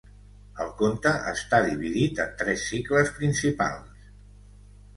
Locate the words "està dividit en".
1.31-2.33